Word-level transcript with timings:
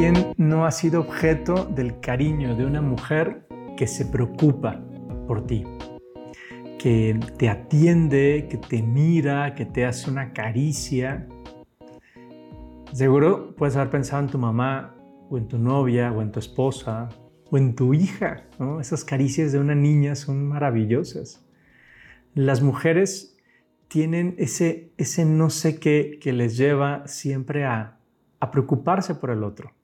¿Quién 0.00 0.32
no 0.38 0.64
ha 0.64 0.70
sido 0.70 0.98
objeto 0.98 1.66
del 1.66 2.00
cariño 2.00 2.56
de 2.56 2.64
una 2.64 2.80
mujer 2.80 3.46
que 3.76 3.86
se 3.86 4.06
preocupa 4.06 4.82
por 5.26 5.46
ti? 5.46 5.66
Que 6.78 7.20
te 7.36 7.50
atiende, 7.50 8.48
que 8.50 8.56
te 8.56 8.80
mira, 8.82 9.54
que 9.54 9.66
te 9.66 9.84
hace 9.84 10.10
una 10.10 10.32
caricia. 10.32 11.28
Seguro 12.94 13.54
puedes 13.54 13.76
haber 13.76 13.90
pensado 13.90 14.22
en 14.22 14.30
tu 14.30 14.38
mamá 14.38 14.96
o 15.28 15.36
en 15.36 15.48
tu 15.48 15.58
novia 15.58 16.10
o 16.12 16.22
en 16.22 16.32
tu 16.32 16.38
esposa 16.38 17.10
o 17.50 17.58
en 17.58 17.74
tu 17.74 17.92
hija. 17.92 18.46
Esas 18.80 19.04
caricias 19.04 19.52
de 19.52 19.58
una 19.58 19.74
niña 19.74 20.14
son 20.14 20.48
maravillosas. 20.48 21.46
Las 22.32 22.62
mujeres 22.62 23.36
tienen 23.88 24.34
ese, 24.38 24.94
ese 24.96 25.26
no 25.26 25.50
sé 25.50 25.78
qué 25.78 26.18
que 26.22 26.32
les 26.32 26.56
lleva 26.56 27.06
siempre 27.06 27.66
a, 27.66 27.98
preocuparse 28.50 29.14
por 29.14 29.28
el 29.28 29.44
otro. 29.44 29.74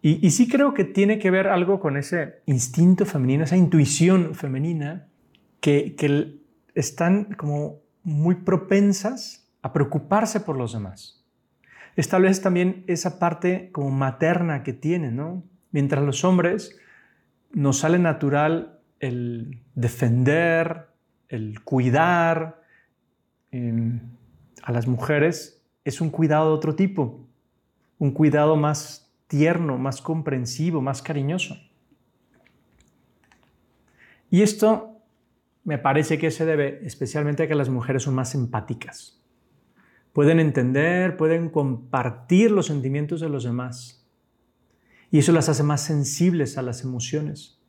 Y, 0.00 0.30
sí 0.30 0.48
creo 0.48 0.74
que 0.74 0.84
tiene 0.84 1.18
que 1.18 1.30
ver 1.30 1.48
algo 1.48 1.80
con 1.80 1.96
ese 1.96 2.40
instinto 2.46 3.04
femenino, 3.04 3.44
esa 3.44 3.56
intuición 3.56 4.34
femenina, 4.36 5.08
que, 5.60 5.96
que 5.96 6.36
están 6.74 7.34
como 7.34 7.80
muy 8.04 8.36
propensas 8.36 9.50
a 9.60 9.72
preocuparse 9.72 10.38
por 10.38 10.56
los 10.56 10.72
demás. 10.72 11.24
Establece 11.96 12.40
también 12.42 12.84
esa 12.86 13.18
parte 13.18 13.70
como 13.72 13.90
materna 13.90 14.62
que 14.62 14.72
tienen, 14.72 15.16
¿no? 15.16 15.42
Mientras 15.72 16.04
los 16.04 16.24
hombres 16.24 16.78
nos 17.52 17.78
sale 17.78 17.98
natural 17.98 18.78
el 19.00 19.62
defender, 19.74 20.86
el 21.28 21.62
cuidar 21.64 22.62
em, 23.50 24.00
a 24.62 24.72
las 24.72 24.86
mujeres 24.86 25.60
es 25.84 26.00
un 26.00 26.10
cuidado 26.10 26.50
de 26.50 26.54
otro 26.54 26.74
tipo, 26.74 27.26
un 27.98 28.12
cuidado 28.12 28.56
más 28.56 29.07
tierno, 29.28 29.78
más 29.78 30.02
comprensivo, 30.02 30.80
más 30.80 31.00
cariñoso. 31.02 31.56
Y 34.30 34.42
esto 34.42 35.02
me 35.64 35.78
parece 35.78 36.18
que 36.18 36.30
se 36.30 36.44
debe 36.44 36.80
especialmente 36.84 37.44
a 37.44 37.48
que 37.48 37.54
las 37.54 37.68
mujeres 37.68 38.02
son 38.02 38.14
más 38.14 38.34
empáticas. 38.34 39.22
Pueden 40.12 40.40
entender, 40.40 41.16
pueden 41.16 41.50
compartir 41.50 42.50
los 42.50 42.66
sentimientos 42.66 43.20
de 43.20 43.28
los 43.28 43.44
demás. 43.44 44.06
Y 45.10 45.18
eso 45.18 45.32
las 45.32 45.48
hace 45.48 45.62
más 45.62 45.82
sensibles 45.82 46.58
a 46.58 46.62
las 46.62 46.82
emociones. 46.82 47.60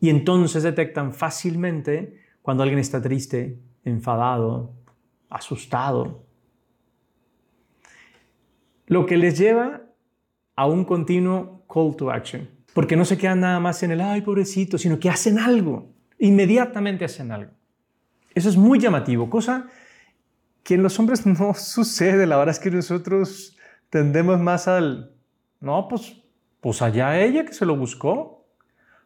Y 0.00 0.10
entonces 0.10 0.62
detectan 0.62 1.12
fácilmente 1.12 2.18
cuando 2.40 2.62
alguien 2.62 2.78
está 2.80 3.00
triste, 3.00 3.60
enfadado, 3.84 4.72
asustado. 5.28 6.24
Lo 8.86 9.06
que 9.06 9.16
les 9.16 9.38
lleva 9.38 9.81
a 10.56 10.66
un 10.66 10.84
continuo 10.84 11.64
call 11.72 11.96
to 11.96 12.10
action. 12.10 12.48
Porque 12.74 12.96
no 12.96 13.04
se 13.04 13.18
quedan 13.18 13.40
nada 13.40 13.60
más 13.60 13.82
en 13.82 13.90
el, 13.90 14.00
ay, 14.00 14.22
pobrecito, 14.22 14.78
sino 14.78 14.98
que 14.98 15.10
hacen 15.10 15.38
algo. 15.38 15.92
Inmediatamente 16.18 17.04
hacen 17.04 17.30
algo. 17.32 17.52
Eso 18.34 18.48
es 18.48 18.56
muy 18.56 18.78
llamativo, 18.78 19.28
cosa 19.28 19.66
que 20.62 20.74
en 20.74 20.82
los 20.82 20.98
hombres 20.98 21.26
no 21.26 21.54
sucede. 21.54 22.26
La 22.26 22.36
verdad 22.36 22.54
es 22.54 22.60
que 22.60 22.70
nosotros 22.70 23.56
tendemos 23.90 24.40
más 24.40 24.68
al, 24.68 25.12
no, 25.60 25.88
pues, 25.88 26.22
pues 26.60 26.80
allá 26.82 27.20
ella 27.20 27.44
que 27.44 27.52
se 27.52 27.66
lo 27.66 27.76
buscó. 27.76 28.46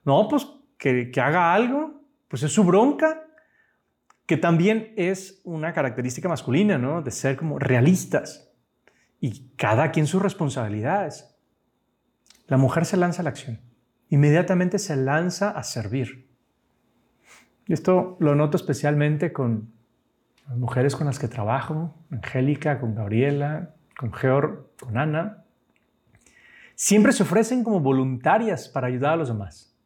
No, 0.04 0.28
pues 0.28 0.46
que, 0.78 1.10
que 1.10 1.20
haga 1.20 1.54
algo. 1.54 2.02
Pues 2.28 2.42
es 2.42 2.52
su 2.52 2.64
bronca 2.64 3.22
que 4.26 4.36
también 4.36 4.92
es 4.96 5.40
una 5.44 5.72
característica 5.72 6.28
masculina, 6.28 6.78
¿no? 6.78 7.00
De 7.00 7.12
ser 7.12 7.36
como 7.36 7.58
realistas 7.58 8.52
y 9.20 9.50
cada 9.56 9.92
quien 9.92 10.06
sus 10.06 10.20
responsabilidades. 10.20 11.35
La 12.46 12.56
mujer 12.56 12.84
se 12.84 12.96
lanza 12.96 13.22
a 13.22 13.24
la 13.24 13.30
acción, 13.30 13.60
inmediatamente 14.08 14.78
se 14.78 14.96
lanza 14.96 15.50
a 15.50 15.62
servir. 15.62 16.28
Y 17.66 17.72
esto 17.72 18.16
lo 18.20 18.34
noto 18.34 18.56
especialmente 18.56 19.32
con 19.32 19.72
las 20.48 20.56
mujeres 20.56 20.94
con 20.94 21.06
las 21.06 21.18
que 21.18 21.26
trabajo, 21.26 21.94
Angélica, 22.10 22.78
con 22.78 22.94
Gabriela, 22.94 23.74
con 23.98 24.12
Georg, 24.12 24.66
con 24.80 24.96
Ana. 24.96 25.44
Siempre 26.76 27.12
se 27.12 27.24
ofrecen 27.24 27.64
como 27.64 27.80
voluntarias 27.80 28.68
para 28.68 28.86
ayudar 28.86 29.14
a 29.14 29.16
los 29.16 29.28
demás. 29.28 29.76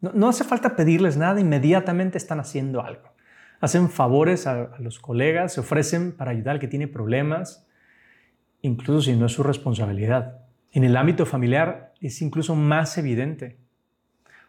No, 0.00 0.28
hace 0.28 0.44
falta 0.44 0.76
pedirles 0.76 1.16
nada, 1.16 1.40
inmediatamente 1.40 2.18
están 2.18 2.40
haciendo 2.40 2.82
algo 2.82 3.10
hacen 3.60 3.90
favores 3.90 4.46
a, 4.46 4.70
los 4.78 4.98
colegas, 4.98 5.52
se 5.52 5.60
ofrecen 5.60 6.12
para 6.12 6.30
ayudar 6.30 6.54
al 6.54 6.60
que 6.60 6.68
tiene 6.68 6.88
problemas, 6.88 7.66
incluso 8.62 9.02
si 9.02 9.16
no 9.16 9.26
es 9.26 9.32
su 9.32 9.42
responsabilidad. 9.42 10.38
En 10.72 10.84
el 10.84 10.96
ámbito 10.96 11.26
familiar 11.26 11.92
es 12.00 12.22
incluso 12.22 12.54
más 12.54 12.96
evidente. 12.96 13.56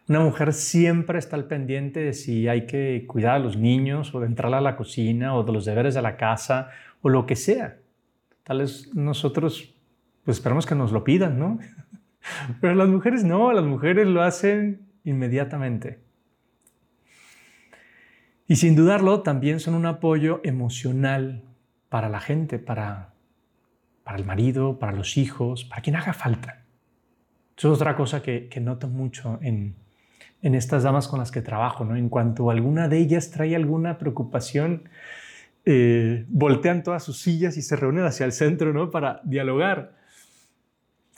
Una 0.08 0.20
mujer 0.20 0.52
siempre 0.52 1.18
está 1.18 1.36
al 1.36 1.46
pendiente 1.46 2.00
de 2.00 2.12
si 2.12 2.48
hay 2.48 2.66
que 2.66 3.04
cuidar 3.06 3.36
a 3.36 3.38
los 3.38 3.56
niños 3.56 4.14
o 4.14 4.20
de 4.20 4.26
entrar 4.26 4.52
a 4.54 4.60
la 4.60 4.76
cocina 4.76 5.34
o 5.34 5.44
de 5.44 5.52
los 5.52 5.64
deberes 5.64 5.94
de 5.94 6.02
la 6.02 6.16
casa 6.16 6.70
o 7.00 7.08
lo 7.08 7.26
que 7.26 7.36
sea. 7.36 7.76
Tal 8.42 8.58
vez 8.58 8.90
nosotros 8.94 9.74
pues 10.24 10.38
esperamos 10.38 10.66
que 10.66 10.74
nos 10.74 10.92
lo 10.92 11.04
pidan, 11.04 11.38
¿no? 11.38 11.58
Pero 12.60 12.74
las 12.74 12.88
mujeres 12.88 13.24
no, 13.24 13.52
las 13.52 13.64
mujeres 13.64 14.06
lo 14.06 14.22
hacen 14.22 14.86
inmediatamente. 15.04 16.00
Y 18.46 18.56
sin 18.56 18.76
dudarlo, 18.76 19.22
también 19.22 19.60
son 19.60 19.74
un 19.74 19.86
apoyo 19.86 20.40
emocional 20.44 21.42
para 21.88 22.08
la 22.08 22.20
gente, 22.20 22.58
para, 22.58 23.11
para 24.04 24.18
el 24.18 24.24
marido, 24.24 24.78
para 24.78 24.92
los 24.92 25.16
hijos, 25.16 25.64
para 25.64 25.82
quien 25.82 25.96
haga 25.96 26.12
falta. 26.12 26.62
Eso 27.56 27.72
es 27.72 27.76
otra 27.76 27.94
cosa 27.96 28.22
que, 28.22 28.50
noto 28.60 28.88
mucho 28.88 29.38
en, 29.42 29.76
estas 30.40 30.82
damas 30.82 31.06
con 31.06 31.18
las 31.18 31.30
que 31.30 31.42
trabajo. 31.42 31.84
¿no? 31.84 31.96
En 31.96 32.08
cuanto 32.08 32.50
alguna 32.50 32.88
de 32.88 32.98
ellas 32.98 33.30
trae 33.30 33.54
alguna 33.54 33.98
preocupación, 33.98 34.88
eh, 35.64 36.24
voltean 36.28 36.82
todas 36.82 37.04
sus 37.04 37.20
sillas 37.20 37.56
y 37.56 37.62
se 37.62 37.76
reúnen 37.76 38.04
hacia 38.04 38.26
el 38.26 38.32
centro 38.32 38.72
¿no? 38.72 38.90
para 38.90 39.20
dialogar. 39.24 39.94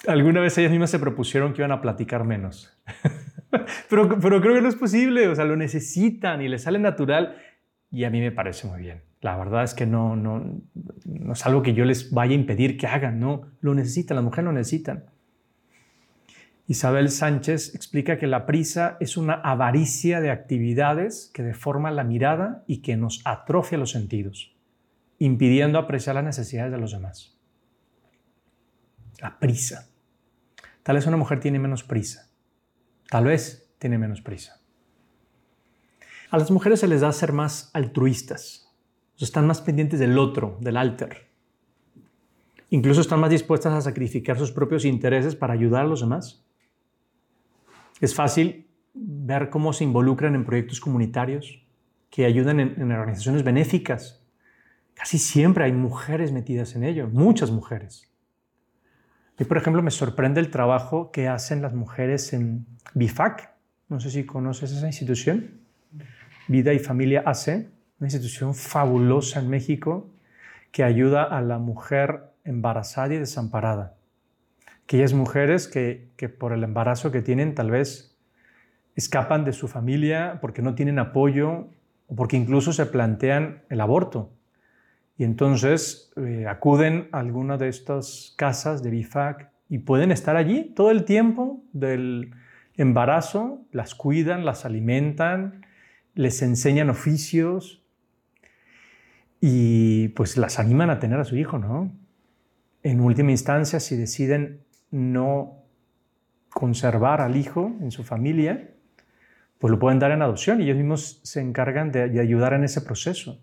Alguna 0.07 0.41
vez 0.41 0.59
ellas 0.59 0.71
mismas 0.71 0.91
se 0.91 0.99
propusieron 0.99 1.55
que 1.55 1.63
iban 1.63 1.73
a 1.73 1.81
platicar 1.81 2.25
menos. 2.25 2.77
pero, 3.89 4.19
pero 4.21 4.41
creo 4.43 4.55
que 4.55 4.61
no 4.61 4.69
es 4.69 4.77
posible, 4.77 5.29
o 5.29 5.35
sea, 5.35 5.47
lo 5.47 5.57
necesitan 5.57 6.43
y 6.43 6.49
les 6.49 6.63
sale 6.63 6.79
natural 6.79 7.37
y 7.95 8.05
a 8.05 8.11
mí 8.11 8.21
me 8.21 8.33
parece 8.33 8.67
muy 8.67 8.81
bien. 8.81 9.03
La 9.21 9.37
verdad 9.37 9.65
es 9.65 9.73
que 9.73 9.87
no, 9.87 10.17
no, 10.17 10.61
no 11.05 11.33
es 11.33 11.47
algo 11.47 11.63
que 11.63 11.73
yo 11.73 11.85
les 11.85 12.11
vaya 12.11 12.33
a 12.33 12.35
impedir 12.35 12.77
que 12.77 12.87
hagan, 12.87 13.21
no, 13.21 13.43
lo 13.61 13.75
necesitan, 13.75 14.17
las 14.17 14.25
mujeres 14.25 14.45
lo 14.45 14.53
necesitan. 14.53 15.05
Isabel 16.67 17.11
Sánchez 17.11 17.75
explica 17.75 18.19
que 18.19 18.27
la 18.27 18.47
prisa 18.47 18.97
es 18.99 19.17
una 19.17 19.35
avaricia 19.35 20.21
de 20.21 20.31
actividades 20.31 21.31
que 21.33 21.43
deforma 21.43 21.91
la 21.91 22.05
mirada 22.05 22.65
y 22.67 22.83
que 22.83 22.97
nos 22.97 23.23
atrofia 23.25 23.79
los 23.79 23.91
sentidos, 23.91 24.57
impidiendo 25.19 25.79
apreciar 25.79 26.17
las 26.17 26.25
necesidades 26.25 26.73
de 26.73 26.79
los 26.79 26.93
demás. 26.93 27.39
La 29.21 29.39
prisa. 29.39 29.89
Tal 30.83 30.97
vez 30.97 31.07
una 31.07 31.17
mujer 31.17 31.41
tiene 31.41 31.59
menos 31.59 31.85
prisa, 31.85 32.31
Tal 33.11 33.25
vez 33.25 33.73
tiene 33.79 33.99
menos 33.99 34.23
prisa. 34.23 34.64
A 36.35 36.37
las 36.37 36.51
mujeres 36.51 36.81
se 36.81 36.89
les 36.89 37.03
da 37.03 37.13
ser 37.13 37.33
más 37.33 37.71
altruistas. 37.75 38.69
Están 39.21 39.47
más 39.47 39.61
pendientes 39.61 40.01
del 40.01 40.19
otro, 40.19 40.59
del 40.61 40.77
alter. 40.77 41.29
Incluso 42.71 43.03
están 43.03 43.21
más 43.21 43.31
dispuestas 43.31 43.73
a 43.73 43.81
sacrificar 43.81 44.37
sus 44.37 44.51
propios 44.51 44.85
intereses 44.85 45.37
para 45.37 45.53
ayudar 45.53 45.83
a 45.83 45.87
los 45.87 46.01
demás. 46.01 46.45
Es 48.01 48.17
fácil 48.17 48.67
ver 48.95 49.49
cómo 49.49 49.73
se 49.73 49.85
involucran 49.85 50.35
en 50.35 50.45
proyectos 50.45 50.81
comunitarios 50.81 51.65
que 52.11 52.25
ayudan 52.25 52.59
en, 52.59 52.83
en 52.83 52.91
organizaciones 52.91 53.45
benéficas. 53.45 54.27
Casi 54.95 55.19
siempre 55.19 55.63
hay 55.63 55.73
mujeres 55.73 56.33
metidas 56.33 56.75
en 56.75 56.83
ello, 56.83 57.07
muchas 57.07 57.53
mujeres. 57.53 58.13
Y 59.39 59.45
por 59.45 59.57
ejemplo, 59.57 59.85
me 59.85 59.93
sorprende 59.93 60.41
el 60.41 60.51
trabajo 60.51 61.13
que 61.13 61.29
hacen 61.29 61.63
las 61.63 61.75
mujeres 61.75 62.33
en 62.33 62.67
BIFAC. 62.93 63.55
No 63.89 64.01
sé 64.01 64.11
si 64.11 64.27
conoces 64.27 64.73
esa 64.73 64.89
institución. 64.89 65.63
Vida 66.47 66.73
y 66.73 66.79
Familia 66.79 67.23
AC, 67.25 67.69
una 67.99 68.09
institución 68.09 68.55
fabulosa 68.55 69.41
en 69.41 69.49
México 69.49 70.11
que 70.73 70.85
ayuda 70.85 71.23
a 71.23 71.41
la 71.41 71.59
mujer 71.59 72.33
embarazada 72.45 73.15
y 73.15 73.19
desamparada. 73.19 73.95
Aquellas 74.85 75.15
mujeres 75.15 75.69
que, 75.69 76.11
por 76.39 76.53
el 76.53 76.63
embarazo 76.63 77.11
que 77.11 77.23
tienen 77.23 77.55
tal 77.55 77.71
vez 77.71 78.19
escapan 78.95 79.45
de 79.45 79.53
su 79.53 79.69
familia 79.69 80.39
porque 80.41 80.61
no 80.61 80.75
tienen 80.75 80.99
apoyo 80.99 81.69
o 82.07 82.15
porque 82.15 82.37
incluso 82.37 82.73
se 82.73 82.87
plantean 82.87 83.63
el 83.71 83.81
aborto. 83.81 84.31
Y 85.17 85.25
entonces 85.25 86.13
eh, 86.17 86.47
acuden 86.47 87.09
a 87.13 87.21
alguna 87.21 87.57
de 87.57 87.69
estas 87.69 88.35
casas 88.37 88.83
de 88.83 88.91
BIFAC 88.91 89.49
y 89.71 89.79
pueden 89.79 90.11
estar 90.11 90.37
allí 90.37 90.73
todo 90.75 90.91
el 90.91 91.05
tiempo 91.05 91.63
del 91.73 92.35
embarazo, 92.77 93.63
las 93.73 93.95
cuidan, 93.95 94.45
las 94.45 94.65
alimentan, 94.65 95.64
les 96.15 96.43
enseñan 96.43 96.91
oficios 96.91 97.83
y 99.41 100.09
pues 100.09 100.37
las 100.37 100.59
animan 100.59 100.91
a 100.91 100.99
tener 100.99 101.19
a 101.19 101.25
su 101.25 101.37
hijo, 101.37 101.59
¿no? 101.59 101.93
En 102.83 103.01
última 103.01 103.31
instancia, 103.31 103.81
si 103.81 103.97
deciden 103.97 104.65
no 104.91 105.65
conservar 106.51 107.21
al 107.21 107.37
hijo 107.37 107.77
en 107.81 107.91
su 107.91 108.05
familia, 108.05 108.71
pues 109.59 109.71
lo 109.71 109.79
pueden 109.79 109.99
dar 109.99 110.13
en 110.13 110.23
adopción 110.23 110.61
y 110.61 110.65
ellos 110.65 110.77
mismos 110.77 111.21
se 111.25 111.41
encargan 111.41 111.91
de, 111.91 112.21
ayudar 112.21 112.53
en 112.53 112.65
ese 112.65 112.81
proceso. 112.81 113.41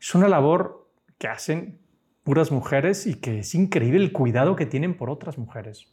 Es 0.00 0.14
una 0.14 0.28
labor 0.28 0.90
que 1.18 1.28
hacen 1.28 1.78
puras 2.24 2.50
mujeres 2.50 3.06
y 3.06 3.14
que 3.14 3.40
es 3.40 3.54
increíble 3.54 4.00
el 4.00 4.12
cuidado 4.12 4.56
que 4.56 4.66
tienen 4.66 4.96
por 4.96 5.10
otras 5.10 5.38
mujeres. 5.38 5.92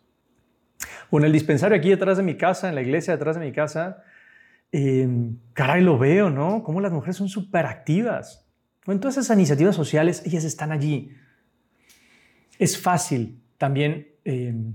O 1.10 1.20
en 1.20 1.26
el 1.26 1.32
dispensario 1.32 1.78
aquí 1.78 1.90
detrás 1.90 2.18
de 2.18 2.24
mi 2.24 2.38
casa, 2.38 2.70
en 2.70 2.76
la 2.76 2.82
iglesia 2.82 3.14
detrás 3.14 3.38
de 3.38 3.46
mi 3.46 3.52
casa, 3.52 4.04
eh, 4.78 5.08
caray, 5.54 5.82
lo 5.82 5.98
veo, 5.98 6.30
¿no? 6.30 6.62
Cómo 6.62 6.82
las 6.82 6.92
mujeres 6.92 7.16
son 7.16 7.30
súper 7.30 7.66
activas. 7.66 8.46
En 8.86 9.00
todas 9.00 9.16
esas 9.16 9.38
iniciativas 9.38 9.74
sociales, 9.74 10.22
ellas 10.26 10.44
están 10.44 10.74
allí. 10.74 11.12
Es 12.60 12.78
fácil 12.78 13.42
también 13.58 14.10
em, 14.26 14.74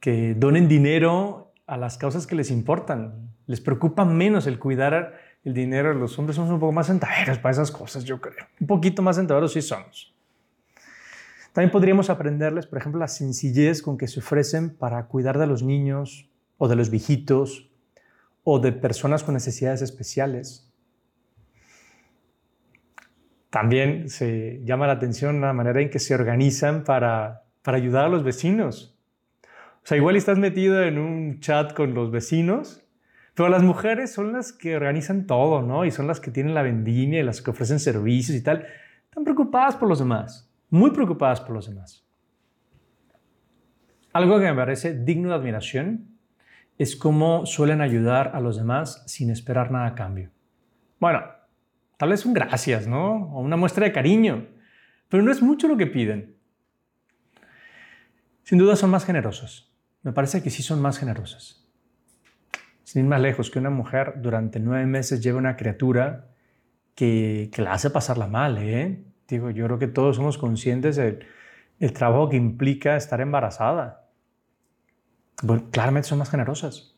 que 0.00 0.34
donen 0.34 0.66
dinero 0.66 1.52
a 1.66 1.76
las 1.76 1.98
causas 1.98 2.26
que 2.26 2.34
les 2.34 2.50
importan. 2.50 3.34
Les 3.46 3.60
preocupa 3.60 4.06
menos 4.06 4.46
el 4.46 4.58
cuidar 4.58 5.12
el 5.44 5.52
dinero. 5.52 5.92
Los 5.92 6.18
hombres 6.18 6.36
somos 6.36 6.50
un 6.50 6.58
poco 6.58 6.72
más 6.72 6.86
sentaderos 6.86 7.36
para 7.36 7.52
esas 7.52 7.70
cosas, 7.70 8.04
yo 8.04 8.22
creo. 8.22 8.46
Un 8.58 8.66
poquito 8.66 9.02
más 9.02 9.16
sentaderos 9.16 9.52
sí 9.52 9.60
somos. 9.60 10.14
También 11.52 11.70
podríamos 11.70 12.08
aprenderles, 12.08 12.66
por 12.66 12.78
ejemplo, 12.78 12.98
la 12.98 13.08
sencillez 13.08 13.82
con 13.82 13.98
que 13.98 14.08
se 14.08 14.20
ofrecen 14.20 14.70
para 14.70 15.04
cuidar 15.04 15.38
de 15.38 15.46
los 15.46 15.62
niños 15.62 16.30
o 16.56 16.66
de 16.66 16.76
los 16.76 16.88
viejitos 16.88 17.73
o 18.44 18.60
de 18.60 18.72
personas 18.72 19.24
con 19.24 19.34
necesidades 19.34 19.82
especiales. 19.82 20.70
También 23.50 24.08
se 24.08 24.60
llama 24.64 24.86
la 24.86 24.94
atención 24.94 25.40
la 25.40 25.52
manera 25.52 25.80
en 25.80 25.90
que 25.90 25.98
se 25.98 26.14
organizan 26.14 26.84
para, 26.84 27.44
para 27.62 27.78
ayudar 27.78 28.04
a 28.04 28.08
los 28.08 28.22
vecinos. 28.22 28.96
O 29.82 29.86
sea, 29.86 29.96
igual 29.96 30.16
estás 30.16 30.38
metido 30.38 30.82
en 30.82 30.98
un 30.98 31.40
chat 31.40 31.72
con 31.72 31.94
los 31.94 32.10
vecinos, 32.10 32.84
pero 33.34 33.48
las 33.48 33.62
mujeres 33.62 34.12
son 34.12 34.32
las 34.32 34.52
que 34.52 34.76
organizan 34.76 35.26
todo, 35.26 35.62
¿no? 35.62 35.84
Y 35.84 35.90
son 35.90 36.06
las 36.06 36.20
que 36.20 36.30
tienen 36.30 36.54
la 36.54 36.62
vendimia 36.62 37.20
y 37.20 37.22
las 37.24 37.42
que 37.42 37.50
ofrecen 37.50 37.80
servicios 37.80 38.36
y 38.36 38.42
tal. 38.42 38.66
Están 39.04 39.24
preocupadas 39.24 39.76
por 39.76 39.88
los 39.88 39.98
demás 39.98 40.50
muy 40.74 40.90
preocupadas 40.90 41.40
por 41.40 41.52
los 41.52 41.68
demás. 41.68 42.04
Algo 44.12 44.40
que 44.40 44.46
me 44.46 44.54
parece 44.54 44.92
digno 44.92 45.28
de 45.28 45.36
admiración 45.36 46.13
es 46.78 46.96
cómo 46.96 47.46
suelen 47.46 47.80
ayudar 47.80 48.32
a 48.34 48.40
los 48.40 48.56
demás 48.56 49.02
sin 49.06 49.30
esperar 49.30 49.70
nada 49.70 49.86
a 49.86 49.94
cambio. 49.94 50.30
Bueno, 50.98 51.22
tal 51.96 52.10
vez 52.10 52.24
un 52.26 52.34
gracias, 52.34 52.86
¿no? 52.86 53.30
O 53.32 53.40
una 53.40 53.56
muestra 53.56 53.84
de 53.84 53.92
cariño, 53.92 54.48
pero 55.08 55.22
no 55.22 55.30
es 55.30 55.42
mucho 55.42 55.68
lo 55.68 55.76
que 55.76 55.86
piden. 55.86 56.36
Sin 58.42 58.58
duda 58.58 58.76
son 58.76 58.90
más 58.90 59.04
generosos. 59.04 59.72
Me 60.02 60.12
parece 60.12 60.42
que 60.42 60.50
sí 60.50 60.62
son 60.62 60.82
más 60.82 60.98
generosas. 60.98 61.66
Sin 62.82 63.04
ir 63.04 63.08
más 63.08 63.20
lejos, 63.20 63.50
que 63.50 63.58
una 63.58 63.70
mujer 63.70 64.14
durante 64.16 64.60
nueve 64.60 64.84
meses 64.86 65.22
lleve 65.22 65.38
una 65.38 65.56
criatura 65.56 66.28
que, 66.94 67.50
la 67.56 67.72
hace 67.72 67.90
pasarla 67.90 68.26
mal, 68.26 68.58
¿eh? 68.58 69.02
Digo, 69.28 69.50
yo 69.50 69.64
creo 69.64 69.78
que 69.78 69.88
todos 69.88 70.16
somos 70.16 70.36
conscientes 70.36 70.96
del 70.96 71.26
el 71.80 71.92
trabajo 71.92 72.28
que 72.28 72.36
implica 72.36 72.96
estar 72.96 73.20
embarazada. 73.20 74.03
Claramente 75.70 76.08
son 76.08 76.18
más 76.18 76.30
generosas. 76.30 76.94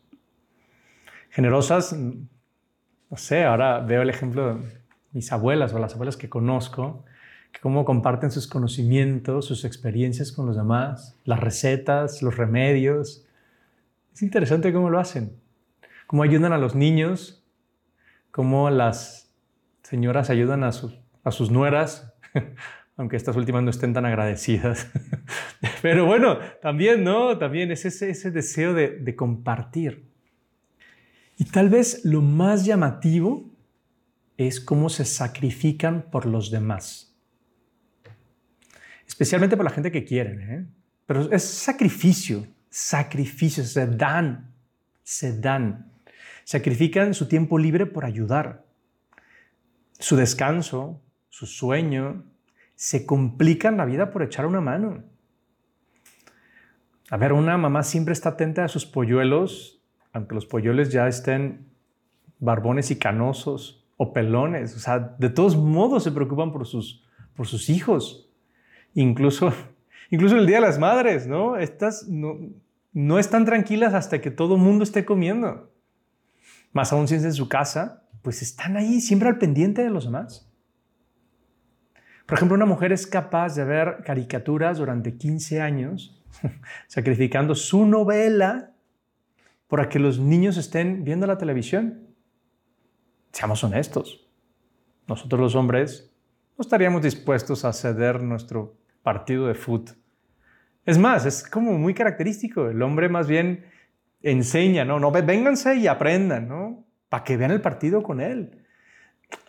Generosas, 1.31 1.93
no 1.93 3.17
sé, 3.17 3.45
ahora 3.45 3.81
veo 3.81 4.03
el 4.03 4.11
ejemplo 4.11 4.55
de 4.55 4.83
mis 5.13 5.33
abuelas 5.33 5.73
o 5.73 5.79
las 5.79 5.95
abuelas 5.95 6.17
que 6.17 6.29
conozco, 6.29 7.05
que 7.53 7.61
cómo 7.61 7.85
comparten 7.85 8.31
sus 8.31 8.47
conocimientos, 8.47 9.47
sus 9.47 9.65
experiencias 9.65 10.33
con 10.33 10.47
los 10.47 10.57
demás, 10.57 11.17
las 11.25 11.41
recetas, 11.41 12.23
los 12.23 12.37
remedios. 12.37 13.27
Es 14.15 14.23
interesante 14.23 14.73
cómo 14.73 14.91
lo 14.91 14.99
hacen, 14.99 15.37
cómo 16.07 16.23
ayudan 16.23 16.53
a 16.53 16.59
los 16.59 16.75
niños, 16.75 17.43
cómo 18.31 18.71
las 18.71 19.31
señoras 19.83 20.31
ayudan 20.31 20.65
a 20.65 20.73
sus, 20.73 20.99
a 21.25 21.31
sus 21.31 21.51
nueras 21.51 22.13
aunque 22.97 23.17
estas 23.17 23.37
últimas 23.37 23.63
no 23.63 23.71
estén 23.71 23.93
tan 23.93 24.07
agradecidas. 24.07 24.89
Pero 25.83 26.07
bueno, 26.07 26.39
también, 26.63 27.05
¿no? 27.05 27.37
También 27.39 27.71
es 27.71 27.85
ese, 27.85 28.11
ese 28.11 28.31
deseo 28.31 28.73
de, 28.75 28.99
de 28.99 29.15
compartir. 29.15 30.09
Y 31.37 31.45
tal 31.45 31.69
vez 31.69 32.05
lo 32.05 32.23
más 32.23 32.65
llamativo 32.65 33.51
es 34.37 34.61
cómo 34.61 34.89
se 34.89 35.05
sacrifican 35.05 36.11
por 36.11 36.27
los 36.27 36.51
demás. 36.51 37.15
Especialmente 39.07 39.57
por 39.57 39.65
la 39.65 39.71
gente 39.71 39.93
que 39.93 40.05
quieren, 40.05 40.41
¿eh? 40.41 40.67
Pero 41.07 41.31
es 41.31 41.45
sacrificio, 41.45 42.47
sacrificio, 42.69 43.63
se 43.65 43.87
dan, 43.87 44.53
se 45.03 45.39
dan. 45.39 45.93
Sacrifican 46.45 47.15
su 47.15 47.29
tiempo 47.29 47.59
libre 47.59 47.87
por 47.87 48.05
ayudar, 48.05 48.65
su 49.99 50.17
descanso, 50.17 51.01
su 51.29 51.47
sueño, 51.47 52.25
se 52.77 53.07
complican 53.07 53.79
la 53.79 53.87
vida 53.87 54.13
por 54.13 54.23
echar 54.23 54.47
una 54.47 54.61
mano. 54.61 55.03
A 57.11 57.17
ver, 57.17 57.33
una 57.33 57.57
mamá 57.57 57.83
siempre 57.83 58.13
está 58.13 58.31
atenta 58.31 58.65
a 58.65 58.69
sus 58.69 58.85
polluelos, 58.85 59.83
aunque 60.13 60.35
los 60.35 60.47
polluelos 60.47 60.93
ya 60.93 61.09
estén 61.09 61.67
barbones 62.39 62.91
y 62.91 62.99
canosos 62.99 63.87
o 63.97 64.13
pelones. 64.13 64.77
O 64.77 64.79
sea, 64.79 64.99
de 65.19 65.31
todos 65.31 65.57
modos 65.57 66.05
se 66.05 66.13
preocupan 66.13 66.53
por 66.53 66.67
sus, 66.67 67.05
por 67.35 67.47
sus 67.47 67.71
hijos. 67.71 68.31
Incluso, 68.95 69.53
incluso 70.11 70.37
el 70.37 70.47
Día 70.47 70.57
de 70.57 70.63
las 70.63 70.79
Madres, 70.79 71.27
¿no? 71.27 71.57
Estas 71.57 72.07
no, 72.09 72.39
no 72.93 73.19
están 73.19 73.45
tranquilas 73.47 73.95
hasta 73.95 74.21
que 74.21 74.31
todo 74.31 74.57
el 74.57 74.61
mundo 74.61 74.85
esté 74.85 75.05
comiendo. 75.05 75.73
Más 76.73 76.93
aún 76.93 77.09
si 77.09 77.15
es 77.15 77.25
en 77.25 77.33
su 77.33 77.49
casa, 77.49 78.03
pues 78.21 78.43
están 78.43 78.77
ahí 78.77 79.01
siempre 79.01 79.29
al 79.29 79.39
pendiente 79.39 79.83
de 79.83 79.91
los 79.91 80.05
demás. 80.05 80.46
Por 82.27 82.37
ejemplo, 82.37 82.57
una 82.57 82.67
mujer 82.67 82.93
es 82.93 83.07
capaz 83.07 83.55
de 83.55 83.65
ver 83.65 84.03
caricaturas 84.05 84.79
durante 84.79 85.17
15 85.17 85.61
años, 85.61 86.21
sacrificando 86.89 87.55
su 87.55 87.87
novela 87.87 88.73
para 89.69 89.89
que 89.89 90.01
los 90.01 90.19
niños 90.19 90.57
estén 90.57 91.05
viendo 91.05 91.27
la 91.27 91.39
televisión. 91.39 92.09
Seamos 93.31 93.63
honestos. 93.63 94.29
Nosotros 95.07 95.41
los 95.41 95.55
hombres 95.55 96.13
no 96.59 96.63
estaríamos 96.63 97.03
dispuestos 97.03 97.65
a 97.65 97.73
ceder 97.73 98.21
nuestro 98.23 98.77
partido 99.03 99.47
de 99.47 99.55
fútbol. 99.55 99.97
Es 100.85 100.99
más, 100.99 101.27
es 101.27 101.49
como 101.49 101.79
muy 101.79 101.95
característico. 101.95 102.69
El 102.69 102.83
hombre 102.83 103.09
más 103.09 103.29
bien 103.29 103.67
enseña, 104.23 104.85
¿no? 104.85 104.99
No, 104.99 105.13
vénganse 105.13 105.77
y 105.77 105.87
aprendan, 105.87 106.49
¿no? 106.49 106.85
Para 107.09 107.23
que 107.23 107.37
vean 107.37 107.53
el 107.53 107.61
partido 107.61 108.03
con 108.03 108.21
él 108.21 108.66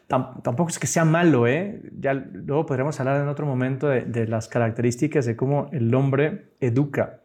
tampoco 0.08 0.70
es 0.70 0.80
que 0.80 0.88
sea 0.88 1.06
malo, 1.06 1.48
¿eh? 1.48 1.82
Ya 2.00 2.14
luego 2.14 2.66
podremos 2.66 3.00
hablar 3.00 3.22
en 3.22 3.28
otro 3.28 3.46
momento 3.46 3.90
de, 3.90 4.28
las 4.28 4.48
características 4.48 5.26
de 5.26 5.36
cómo 5.36 5.70
el 5.74 5.94
hombre 5.94 6.54
educa. 6.62 7.22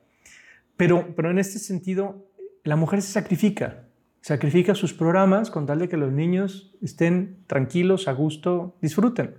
Pero, 0.77 1.15
pero 1.15 1.31
en 1.31 1.39
este 1.39 1.59
sentido, 1.59 2.27
la 2.65 2.77
mujer 2.77 3.03
se 3.03 3.13
sacrifica, 3.13 3.85
sacrifica 4.21 4.75
sus 4.75 4.93
programas 4.93 5.51
con 5.51 5.67
tal 5.67 5.79
de 5.79 5.89
que 5.89 5.97
los 5.97 6.13
niños 6.13 6.75
estén 6.83 7.45
tranquilos, 7.47 8.09
a 8.09 8.13
gusto, 8.13 8.77
disfruten. 8.81 9.37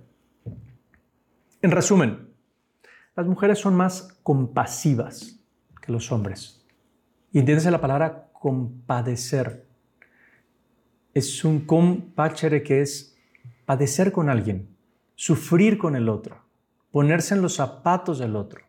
En 1.60 1.70
resumen, 1.70 2.28
las 3.16 3.26
mujeres 3.26 3.58
son 3.58 3.74
más 3.74 4.18
compasivas 4.22 5.40
que 5.82 5.92
los 5.92 6.10
hombres. 6.10 6.64
Y 7.32 7.42
la 7.42 7.80
palabra 7.80 8.28
compadecer. 8.32 9.66
Es 11.12 11.44
un 11.44 11.60
compachere 11.60 12.62
que 12.62 12.82
es 12.82 13.13
padecer 13.64 14.12
con 14.12 14.28
alguien, 14.28 14.68
sufrir 15.14 15.78
con 15.78 15.96
el 15.96 16.08
otro, 16.08 16.42
ponerse 16.90 17.34
en 17.34 17.42
los 17.42 17.54
zapatos 17.54 18.18
del 18.18 18.36
otro. 18.36 18.62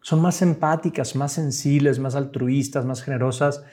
Son 0.00 0.20
más 0.20 0.42
empáticas, 0.42 1.14
más 1.14 1.32
sensibles, 1.32 1.98
más 1.98 2.14
altruistas, 2.14 2.84
más 2.84 3.02
generosas, 3.02 3.64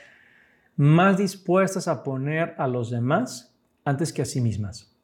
más 0.75 1.17
dispuestas 1.17 1.87
a 1.87 2.03
poner 2.03 2.55
a 2.57 2.67
los 2.67 2.89
demás 2.91 3.55
antes 3.83 4.13
que 4.13 4.21
a 4.21 4.25
sí 4.25 4.39
mismas. 4.39 4.95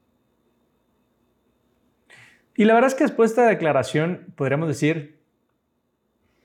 Y 2.56 2.63
la 2.63 2.74
verdad 2.74 2.89
es 2.89 2.96
que 2.96 3.04
después 3.04 3.32
de 3.32 3.42
esta 3.42 3.50
declaración 3.50 4.34
podríamos 4.36 4.68
decir, 4.68 5.20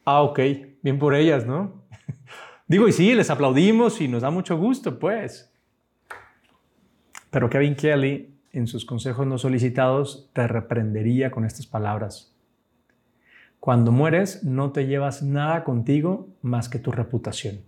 ah, 0.04 0.22
ok, 0.22 0.40
bien 0.82 0.98
por 0.98 1.14
ellas, 1.14 1.46
¿no? 1.46 1.84
Digo, 2.66 2.88
y 2.88 2.92
sí, 2.92 3.14
les 3.14 3.30
aplaudimos 3.30 4.00
y 4.00 4.08
nos 4.08 4.22
da 4.22 4.30
mucho 4.30 4.56
gusto, 4.56 4.98
pues. 4.98 5.52
Pero 7.30 7.48
Kevin 7.48 7.76
Kelly 7.76 8.29
en 8.52 8.66
sus 8.66 8.84
consejos 8.84 9.26
no 9.26 9.38
solicitados, 9.38 10.30
te 10.32 10.46
reprendería 10.46 11.30
con 11.30 11.44
estas 11.44 11.66
palabras. 11.66 12.34
Cuando 13.60 13.92
mueres 13.92 14.42
no 14.42 14.72
te 14.72 14.86
llevas 14.86 15.22
nada 15.22 15.64
contigo 15.64 16.28
más 16.42 16.68
que 16.68 16.78
tu 16.78 16.92
reputación. 16.92 17.60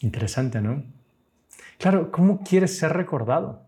Interesante, 0.00 0.60
¿no? 0.60 0.84
Claro, 1.78 2.10
¿cómo 2.10 2.42
quieres 2.42 2.78
ser 2.78 2.92
recordado? 2.92 3.66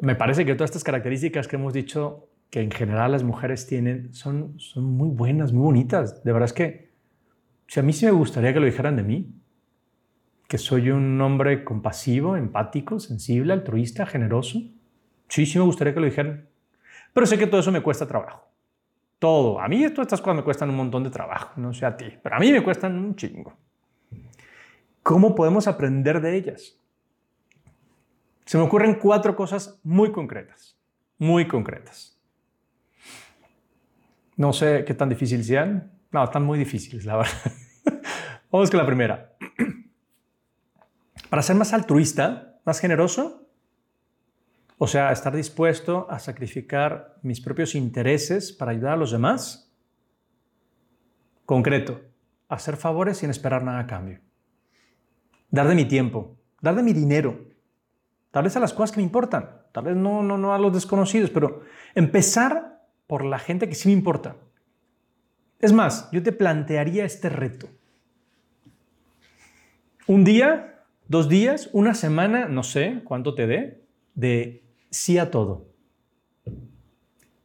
Me 0.00 0.14
parece 0.14 0.44
que 0.44 0.54
todas 0.54 0.70
estas 0.70 0.84
características 0.84 1.48
que 1.48 1.56
hemos 1.56 1.72
dicho 1.72 2.28
que 2.50 2.60
en 2.60 2.70
general 2.70 3.12
las 3.12 3.22
mujeres 3.22 3.66
tienen 3.66 4.12
son, 4.14 4.58
son 4.58 4.84
muy 4.84 5.08
buenas, 5.08 5.52
muy 5.52 5.64
bonitas. 5.64 6.22
De 6.22 6.32
verdad 6.32 6.46
es 6.46 6.52
que, 6.52 6.92
si 7.66 7.80
a 7.80 7.82
mí 7.82 7.92
sí 7.92 8.04
me 8.04 8.12
gustaría 8.12 8.52
que 8.52 8.60
lo 8.60 8.66
dijeran 8.66 8.96
de 8.96 9.02
mí, 9.02 9.34
que 10.48 10.58
soy 10.58 10.90
un 10.90 11.20
hombre 11.20 11.64
compasivo, 11.64 12.36
empático, 12.36 13.00
sensible, 13.00 13.52
altruista, 13.52 14.06
generoso. 14.06 14.60
Sí, 15.28 15.46
sí 15.46 15.58
me 15.58 15.64
gustaría 15.64 15.94
que 15.94 16.00
lo 16.00 16.06
dijeran. 16.06 16.48
Pero 17.12 17.26
sé 17.26 17.38
que 17.38 17.46
todo 17.46 17.60
eso 17.60 17.72
me 17.72 17.82
cuesta 17.82 18.06
trabajo. 18.06 18.48
Todo. 19.18 19.60
A 19.60 19.68
mí 19.68 19.80
todas 19.90 20.06
estas 20.06 20.20
cosas 20.20 20.36
me 20.36 20.44
cuestan 20.44 20.70
un 20.70 20.76
montón 20.76 21.02
de 21.04 21.10
trabajo, 21.10 21.52
no 21.56 21.72
sé 21.72 21.86
a 21.86 21.96
ti, 21.96 22.06
pero 22.22 22.36
a 22.36 22.38
mí 22.38 22.52
me 22.52 22.62
cuestan 22.62 22.98
un 22.98 23.16
chingo. 23.16 23.56
¿Cómo 25.02 25.34
podemos 25.34 25.66
aprender 25.66 26.20
de 26.20 26.36
ellas? 26.36 26.78
Se 28.44 28.58
me 28.58 28.64
ocurren 28.64 28.94
cuatro 28.96 29.34
cosas 29.34 29.80
muy 29.82 30.12
concretas, 30.12 30.76
muy 31.18 31.46
concretas. 31.46 32.18
No 34.36 34.52
sé 34.52 34.84
qué 34.86 34.94
tan 34.94 35.08
difíciles 35.08 35.46
sean. 35.46 35.92
No, 36.10 36.24
están 36.24 36.44
muy 36.44 36.58
difíciles, 36.58 37.04
la 37.04 37.16
verdad. 37.16 37.32
Vamos 38.50 38.70
con 38.70 38.78
la 38.78 38.86
primera. 38.86 39.33
Para 41.34 41.42
ser 41.42 41.56
más 41.56 41.72
altruista, 41.72 42.60
más 42.64 42.78
generoso, 42.78 43.48
o 44.78 44.86
sea, 44.86 45.10
estar 45.10 45.34
dispuesto 45.34 46.06
a 46.08 46.20
sacrificar 46.20 47.16
mis 47.22 47.40
propios 47.40 47.74
intereses 47.74 48.52
para 48.52 48.70
ayudar 48.70 48.92
a 48.92 48.96
los 48.96 49.10
demás. 49.10 49.74
Concreto, 51.44 52.02
hacer 52.48 52.76
favores 52.76 53.18
sin 53.18 53.30
esperar 53.30 53.64
nada 53.64 53.80
a 53.80 53.86
cambio. 53.88 54.20
Dar 55.50 55.66
de 55.66 55.74
mi 55.74 55.86
tiempo, 55.86 56.36
dar 56.60 56.76
de 56.76 56.84
mi 56.84 56.92
dinero, 56.92 57.48
tal 58.30 58.44
vez 58.44 58.56
a 58.56 58.60
las 58.60 58.72
cosas 58.72 58.92
que 58.92 58.98
me 58.98 59.06
importan, 59.06 59.60
tal 59.72 59.86
vez 59.86 59.96
no, 59.96 60.22
no, 60.22 60.38
no 60.38 60.54
a 60.54 60.58
los 60.60 60.72
desconocidos, 60.72 61.30
pero 61.30 61.62
empezar 61.96 62.86
por 63.08 63.24
la 63.24 63.40
gente 63.40 63.68
que 63.68 63.74
sí 63.74 63.88
me 63.88 63.94
importa. 63.94 64.36
Es 65.58 65.72
más, 65.72 66.08
yo 66.12 66.22
te 66.22 66.30
plantearía 66.30 67.04
este 67.04 67.28
reto. 67.28 67.68
Un 70.06 70.22
día, 70.22 70.70
dos 71.08 71.28
días, 71.28 71.70
una 71.72 71.94
semana, 71.94 72.46
no 72.46 72.62
sé 72.62 73.02
cuánto 73.04 73.34
te 73.34 73.46
dé, 73.46 73.82
de 74.14 74.64
sí 74.90 75.18
a 75.18 75.30
todo. 75.30 75.68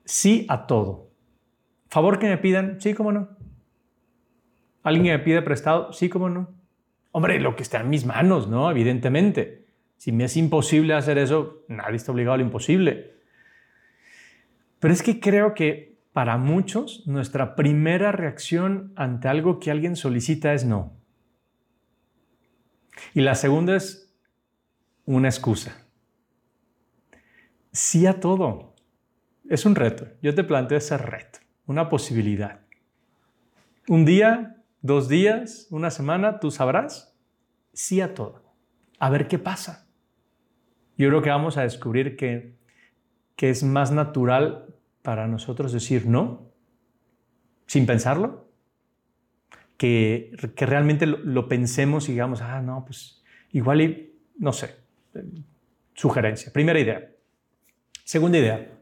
Sí 0.05 0.45
a 0.49 0.67
todo. 0.67 1.09
Favor 1.89 2.19
que 2.19 2.27
me 2.27 2.37
pidan, 2.37 2.79
sí, 2.79 2.93
cómo 2.93 3.11
no. 3.11 3.29
Alguien 4.83 5.05
que 5.05 5.11
me 5.11 5.19
pide 5.19 5.41
prestado, 5.41 5.91
sí, 5.93 6.09
cómo 6.09 6.29
no. 6.29 6.49
Hombre, 7.11 7.39
lo 7.39 7.55
que 7.55 7.63
está 7.63 7.81
en 7.81 7.89
mis 7.89 8.05
manos, 8.05 8.47
¿no? 8.47 8.69
Evidentemente. 8.69 9.65
Si 9.97 10.11
me 10.11 10.25
es 10.25 10.37
imposible 10.37 10.93
hacer 10.93 11.17
eso, 11.17 11.65
nadie 11.67 11.97
está 11.97 12.11
obligado 12.11 12.35
a 12.35 12.37
lo 12.37 12.43
imposible. 12.43 13.15
Pero 14.79 14.93
es 14.93 15.03
que 15.03 15.19
creo 15.19 15.53
que 15.53 15.99
para 16.13 16.37
muchos 16.37 17.05
nuestra 17.05 17.55
primera 17.55 18.11
reacción 18.11 18.93
ante 18.95 19.27
algo 19.27 19.59
que 19.59 19.71
alguien 19.71 19.95
solicita 19.95 20.53
es 20.53 20.65
no. 20.65 20.98
Y 23.13 23.21
la 23.21 23.35
segunda 23.35 23.75
es 23.75 24.15
una 25.05 25.27
excusa. 25.27 25.75
Sí 27.71 28.05
a 28.05 28.19
todo. 28.19 28.75
Es 29.49 29.65
un 29.65 29.75
reto. 29.75 30.07
Yo 30.21 30.35
te 30.35 30.43
planteo 30.43 30.77
ese 30.77 30.97
reto, 30.97 31.39
una 31.65 31.89
posibilidad. 31.89 32.61
Un 33.87 34.05
día, 34.05 34.57
dos 34.81 35.09
días, 35.09 35.67
una 35.71 35.89
semana, 35.89 36.39
tú 36.39 36.51
sabrás. 36.51 37.15
Sí 37.73 38.01
a 38.01 38.13
todo. 38.13 38.43
A 38.99 39.09
ver 39.09 39.27
qué 39.27 39.39
pasa. 39.39 39.87
Yo 40.97 41.07
creo 41.09 41.21
que 41.21 41.29
vamos 41.29 41.57
a 41.57 41.63
descubrir 41.63 42.15
que 42.15 42.59
que 43.39 43.49
es 43.49 43.63
más 43.63 43.89
natural 43.89 44.65
para 45.01 45.25
nosotros 45.25 45.71
decir 45.71 46.05
no 46.05 46.51
sin 47.67 47.85
pensarlo, 47.85 48.48
que, 49.79 50.33
realmente 50.57 51.05
lo, 51.05 51.47
pensemos 51.47 52.09
y 52.09 52.11
digamos, 52.11 52.41
ah, 52.41 52.61
no, 52.61 52.83
pues 52.85 53.23
igual 53.53 53.79
y, 53.79 54.13
no 54.37 54.51
sé, 54.51 54.75
sugerencia. 55.93 56.51
Primera 56.51 56.77
idea. 56.77 57.09
Segunda 58.03 58.37
idea. 58.39 58.77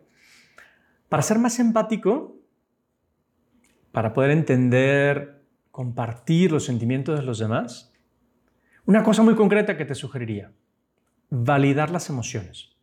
Para 1.07 1.21
ser 1.21 1.37
más 1.37 1.59
empático, 1.59 2.39
para 3.91 4.11
poder 4.11 4.31
entender, 4.31 5.43
compartir 5.69 6.51
los 6.51 6.65
sentimientos 6.65 7.19
de 7.19 7.25
los 7.27 7.37
demás, 7.37 7.93
una 8.87 9.03
cosa 9.03 9.21
muy 9.21 9.35
concreta 9.35 9.77
que 9.77 9.85
te 9.85 9.93
sugeriría, 9.93 10.51
validar 11.29 11.91
las 11.91 12.09
emociones. 12.09 12.75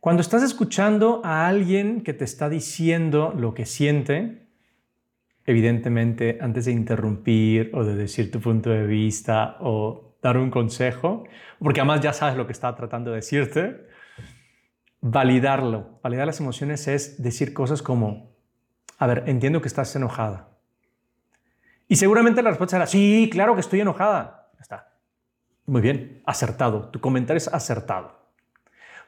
Cuando 0.00 0.22
estás 0.22 0.42
escuchando 0.42 1.20
a 1.22 1.46
alguien 1.46 2.00
que 2.00 2.14
te 2.14 2.24
está 2.24 2.48
diciendo 2.48 3.34
lo 3.36 3.52
que 3.52 3.66
siente, 3.66 4.46
evidentemente 5.46 6.38
antes 6.40 6.66
de 6.66 6.72
interrumpir 6.72 7.70
o 7.74 7.84
de 7.84 7.94
decir 7.94 8.30
tu 8.30 8.40
punto 8.40 8.70
de 8.70 8.86
vista 8.86 9.56
o 9.60 10.16
dar 10.22 10.36
un 10.38 10.50
consejo, 10.50 11.24
porque 11.58 11.80
además 11.80 12.00
ya 12.00 12.12
sabes 12.12 12.36
lo 12.36 12.46
que 12.46 12.52
está 12.52 12.74
tratando 12.74 13.10
de 13.10 13.16
decirte, 13.16 13.86
validarlo. 15.00 15.98
Validar 16.02 16.26
las 16.26 16.40
emociones 16.40 16.86
es 16.88 17.22
decir 17.22 17.52
cosas 17.52 17.82
como, 17.82 18.32
a 18.98 19.06
ver, 19.06 19.24
entiendo 19.26 19.60
que 19.60 19.68
estás 19.68 19.94
enojada. 19.96 20.48
Y 21.88 21.96
seguramente 21.96 22.42
la 22.42 22.50
respuesta 22.50 22.76
será, 22.76 22.86
sí, 22.86 23.28
claro 23.30 23.54
que 23.54 23.60
estoy 23.60 23.80
enojada. 23.80 24.50
Está. 24.60 24.94
Muy 25.66 25.82
bien, 25.82 26.22
acertado. 26.24 26.88
Tu 26.88 27.00
comentario 27.00 27.38
es 27.38 27.48
acertado. 27.48 28.22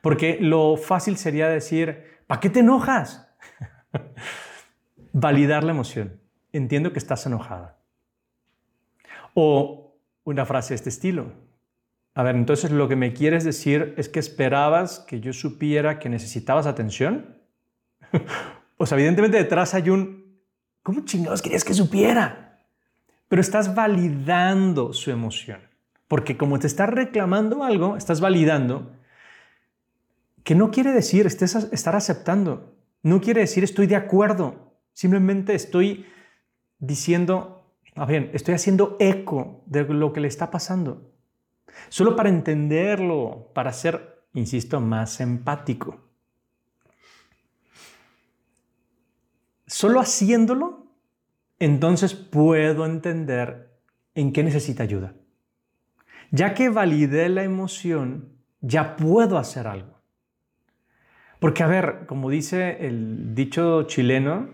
Porque 0.03 0.37
lo 0.41 0.76
fácil 0.76 1.17
sería 1.17 1.49
decir, 1.49 2.21
¿para 2.26 2.41
qué 2.41 2.50
te 2.50 2.61
enojas? 2.61 3.26
Validar 5.12 5.64
la 5.64 5.71
emoción. 5.71 6.21
Entiendo 6.54 6.92
que 6.92 7.00
estás 7.00 7.26
enojada. 7.26 7.76
O 9.34 9.96
una 10.23 10.46
frase 10.46 10.70
de 10.70 10.76
este 10.76 10.88
estilo. 10.88 11.32
A 12.14 12.23
ver, 12.23 12.37
entonces 12.37 12.70
lo 12.70 12.87
que 12.87 12.94
me 12.94 13.12
quieres 13.12 13.42
decir 13.42 13.92
es 13.96 14.08
que 14.08 14.20
esperabas 14.20 15.00
que 15.00 15.20
yo 15.20 15.32
supiera 15.32 15.99
que 15.99 16.08
necesitabas 16.08 16.66
atención. 16.66 17.38
pues 18.76 18.92
evidentemente 18.92 19.37
detrás 19.37 19.75
hay 19.75 19.90
un, 19.90 20.38
¿cómo 20.84 21.04
chingados 21.04 21.42
querías 21.42 21.64
que 21.64 21.75
supiera? 21.75 22.61
Pero 23.26 23.40
estás 23.42 23.75
validando 23.75 24.92
su 24.92 25.11
emoción. 25.11 25.58
Porque 26.06 26.37
como 26.37 26.61
te 26.61 26.68
estás 26.68 26.88
reclamando 26.88 27.64
algo, 27.64 27.96
estás 27.96 28.20
validando 28.20 28.92
que 30.44 30.54
no 30.54 30.70
quiere 30.70 30.92
decir 30.92 31.26
estar 31.26 31.96
aceptando, 31.96 32.76
no 33.02 33.20
quiere 33.20 33.40
decir 33.40 33.64
estoy 33.64 33.88
de 33.88 33.96
acuerdo, 33.96 34.76
simplemente 34.92 35.54
estoy 35.56 36.06
diciendo, 36.87 37.64
a 37.95 38.05
ver, 38.05 38.31
estoy 38.35 38.55
haciendo 38.55 38.97
eco 38.99 39.62
de 39.67 39.85
lo 39.85 40.12
que 40.12 40.21
le 40.21 40.29
está 40.29 40.50
pasando. 40.50 41.12
Solo 41.88 42.17
para 42.17 42.29
entenderlo, 42.29 43.50
para 43.55 43.73
ser, 43.73 44.25
insisto, 44.35 44.81
más 44.81 45.21
empático. 45.21 46.00
Solo 49.67 50.00
haciéndolo, 50.00 50.87
entonces 51.59 52.14
puedo 52.14 52.85
entender 52.85 53.71
en 54.14 54.33
qué 54.33 54.43
necesita 54.43 54.83
ayuda. 54.83 55.14
Ya 56.31 56.55
que 56.55 56.69
validé 56.69 57.29
la 57.29 57.45
emoción, 57.45 58.31
ya 58.61 58.97
puedo 58.97 59.38
hacer 59.38 59.67
algo. 59.67 60.00
Porque, 61.38 61.62
a 61.62 61.67
ver, 61.67 62.07
como 62.07 62.31
dice 62.31 62.87
el 62.87 63.35
dicho 63.35 63.85
chileno, 63.85 64.49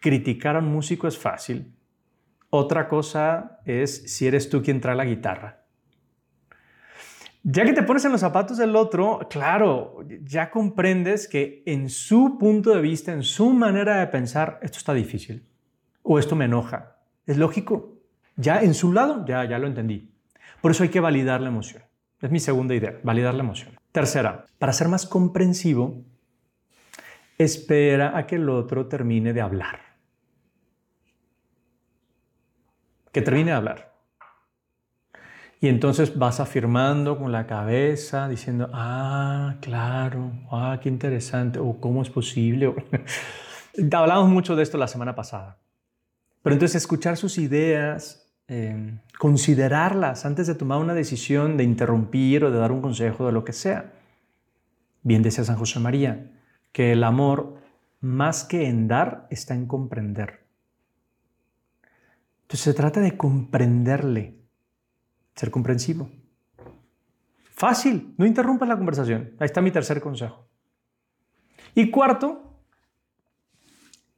criticar 0.00 0.56
a 0.56 0.58
un 0.58 0.72
músico 0.72 1.08
es 1.08 1.18
fácil. 1.18 1.73
Otra 2.56 2.86
cosa 2.86 3.58
es 3.64 4.04
si 4.14 4.28
eres 4.28 4.48
tú 4.48 4.62
quien 4.62 4.80
trae 4.80 4.94
la 4.94 5.04
guitarra. 5.04 5.64
Ya 7.42 7.64
que 7.64 7.72
te 7.72 7.82
pones 7.82 8.04
en 8.04 8.12
los 8.12 8.20
zapatos 8.20 8.58
del 8.58 8.76
otro, 8.76 9.26
claro, 9.28 10.04
ya 10.22 10.52
comprendes 10.52 11.26
que 11.26 11.64
en 11.66 11.90
su 11.90 12.38
punto 12.38 12.70
de 12.70 12.80
vista, 12.80 13.12
en 13.12 13.24
su 13.24 13.50
manera 13.50 13.98
de 13.98 14.06
pensar, 14.06 14.60
esto 14.62 14.78
está 14.78 14.94
difícil 14.94 15.48
o 16.04 16.20
esto 16.20 16.36
me 16.36 16.44
enoja. 16.44 16.98
Es 17.26 17.38
lógico. 17.38 17.98
Ya 18.36 18.62
en 18.62 18.74
su 18.74 18.92
lado, 18.92 19.24
ya, 19.26 19.44
ya 19.46 19.58
lo 19.58 19.66
entendí. 19.66 20.14
Por 20.60 20.70
eso 20.70 20.84
hay 20.84 20.90
que 20.90 21.00
validar 21.00 21.40
la 21.40 21.48
emoción. 21.48 21.82
Es 22.20 22.30
mi 22.30 22.38
segunda 22.38 22.76
idea, 22.76 23.00
validar 23.02 23.34
la 23.34 23.42
emoción. 23.42 23.74
Tercera, 23.90 24.46
para 24.60 24.72
ser 24.72 24.86
más 24.86 25.06
comprensivo, 25.06 26.04
espera 27.36 28.16
a 28.16 28.28
que 28.28 28.36
el 28.36 28.48
otro 28.48 28.86
termine 28.86 29.32
de 29.32 29.40
hablar. 29.40 29.93
Que 33.14 33.22
termine 33.22 33.52
de 33.52 33.56
hablar. 33.56 33.94
Y 35.60 35.68
entonces 35.68 36.18
vas 36.18 36.40
afirmando 36.40 37.16
con 37.16 37.32
la 37.32 37.46
cabeza, 37.46 38.28
diciendo, 38.28 38.68
ah, 38.74 39.54
claro, 39.62 40.32
ah, 40.50 40.78
qué 40.82 40.90
interesante, 40.90 41.58
o 41.58 41.80
cómo 41.80 42.02
es 42.02 42.10
posible. 42.10 42.74
Hablamos 43.92 44.28
mucho 44.28 44.56
de 44.56 44.62
esto 44.62 44.76
la 44.76 44.88
semana 44.88 45.14
pasada. 45.14 45.56
Pero 46.42 46.54
entonces 46.54 46.82
escuchar 46.82 47.16
sus 47.16 47.38
ideas, 47.38 48.30
em, 48.48 48.98
considerarlas 49.18 50.26
antes 50.26 50.46
de 50.48 50.54
tomar 50.56 50.78
una 50.80 50.92
decisión 50.92 51.56
de 51.56 51.64
interrumpir 51.64 52.44
o 52.44 52.50
de 52.50 52.58
dar 52.58 52.72
un 52.72 52.82
consejo 52.82 53.24
de 53.26 53.32
lo 53.32 53.44
que 53.44 53.54
sea. 53.54 53.92
Bien 55.02 55.22
decía 55.22 55.44
San 55.44 55.56
José 55.56 55.78
María, 55.78 56.32
que 56.72 56.92
el 56.92 57.04
amor, 57.04 57.58
más 58.00 58.44
que 58.44 58.66
en 58.68 58.88
dar, 58.88 59.28
está 59.30 59.54
en 59.54 59.66
comprender. 59.66 60.43
Se 62.54 62.72
trata 62.72 63.00
de 63.00 63.16
comprenderle, 63.16 64.38
ser 65.34 65.50
comprensivo. 65.50 66.08
Fácil, 67.50 68.14
no 68.16 68.26
interrumpas 68.26 68.68
la 68.68 68.76
conversación. 68.76 69.34
Ahí 69.40 69.46
está 69.46 69.60
mi 69.60 69.72
tercer 69.72 70.00
consejo. 70.00 70.46
Y 71.74 71.90
cuarto, 71.90 72.60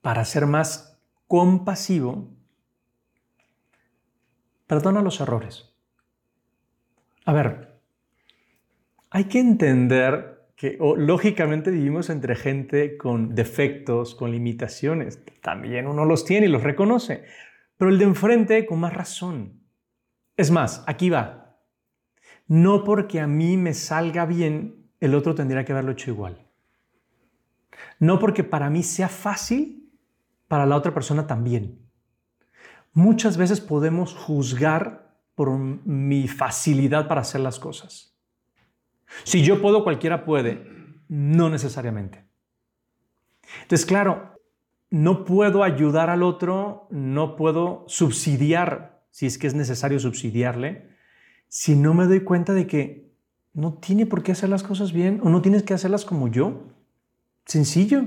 para 0.03 0.25
ser 0.27 0.45
más 0.47 0.99
compasivo, 1.27 2.29
perdona 4.67 5.01
los 5.01 5.19
errores. 5.21 5.75
A 7.25 7.33
ver, 7.33 7.81
hay 9.09 9.25
que 9.25 9.41
entender 9.41 10.51
que 10.57 10.79
lógicamente 10.97 11.71
vivimos 11.71 12.11
entre 12.11 12.35
gente 12.37 12.97
con 12.99 13.35
defectos, 13.35 14.15
con 14.15 14.31
limitaciones. 14.31 15.23
También 15.43 15.87
uno 15.87 16.05
los 16.05 16.25
tiene 16.25 16.47
y 16.47 16.51
los 16.51 16.63
reconoce. 16.63 17.25
Pero 17.77 17.91
el 17.91 17.99
de 17.99 18.05
enfrente 18.05 18.67
con 18.67 18.81
más 18.81 18.93
razón. 18.93 19.61
Es 20.37 20.51
más, 20.51 20.85
aquí 20.87 21.11
va. 21.11 21.59
No 22.47 22.85
porque 22.85 23.21
a 23.21 23.27
mí 23.27 23.57
me 23.57 23.75
salga 23.75 24.25
bien, 24.25 24.91
el 25.01 25.15
otro 25.15 25.35
tendría 25.35 25.65
que 25.65 25.73
haberlo 25.73 25.93
hecho 25.93 26.11
igual. 26.11 26.47
No 27.99 28.19
porque 28.19 28.45
para 28.45 28.71
mí 28.71 28.83
sea 28.83 29.09
fácil, 29.09 29.91
para 30.49 30.67
la 30.67 30.77
otra 30.77 30.95
persona 30.95 31.27
también. 31.27 31.81
Muchas 32.93 33.37
veces 33.37 33.61
podemos 33.61 34.15
juzgar 34.15 35.17
por 35.35 35.51
mi 35.59 36.29
facilidad 36.29 37.09
para 37.09 37.21
hacer 37.21 37.41
las 37.41 37.59
cosas. 37.59 38.17
Si 39.25 39.43
yo 39.43 39.61
puedo, 39.61 39.85
cualquiera 39.85 40.25
puede. 40.25 40.67
No 41.09 41.51
necesariamente. 41.51 42.27
Entonces, 43.63 43.87
claro, 43.87 44.36
no 44.91 45.25
puedo 45.25 45.65
ayudar 45.65 46.11
al 46.11 46.23
otro, 46.23 46.87
no 46.91 47.37
puedo 47.37 47.85
subsidiar, 47.89 49.03
si 49.11 49.27
es 49.27 49.39
que 49.39 49.47
es 49.47 49.55
necesario 49.55 49.99
subsidiarle, 49.99 50.91
si 51.49 51.75
no 51.75 51.95
me 51.95 52.07
doy 52.07 52.21
cuenta 52.21 52.55
de 52.55 52.67
que 52.67 53.07
no 53.53 53.75
tiene 53.75 54.07
por 54.07 54.23
qué 54.23 54.33
hacer 54.33 54.49
las 54.49 54.63
cosas 54.63 54.93
bien 54.93 55.21
o 55.23 55.31
no 55.31 55.43
tienes 55.43 55.63
que 55.63 55.75
hacerlas 55.75 56.05
como 56.05 56.29
yo. 56.29 56.65
Sencillo. 57.47 58.03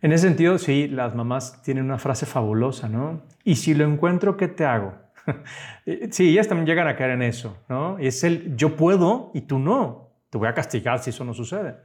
En 0.00 0.12
ese 0.12 0.28
sentido, 0.28 0.58
sí, 0.58 0.88
las 0.88 1.14
mamás 1.14 1.62
tienen 1.62 1.84
una 1.84 1.98
frase 1.98 2.26
fabulosa, 2.26 2.88
¿no? 2.88 3.22
Y 3.44 3.56
si 3.56 3.74
lo 3.74 3.84
encuentro, 3.84 4.36
¿qué 4.36 4.48
te 4.48 4.64
hago? 4.64 4.94
sí, 6.10 6.30
ellas 6.30 6.48
también 6.48 6.66
llegan 6.66 6.88
a 6.88 6.96
caer 6.96 7.10
en 7.10 7.22
eso, 7.22 7.56
¿no? 7.68 7.98
Es 7.98 8.24
el 8.24 8.56
yo 8.56 8.76
puedo 8.76 9.30
y 9.34 9.42
tú 9.42 9.58
no. 9.58 10.10
Te 10.30 10.38
voy 10.38 10.48
a 10.48 10.54
castigar 10.54 11.00
si 11.00 11.10
eso 11.10 11.24
no 11.24 11.34
sucede. 11.34 11.76